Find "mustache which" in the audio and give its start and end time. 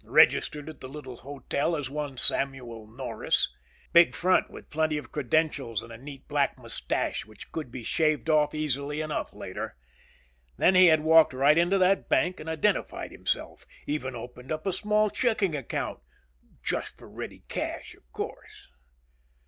6.57-7.51